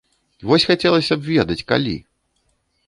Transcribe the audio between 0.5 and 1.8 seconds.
Вось хацелася б ведаць,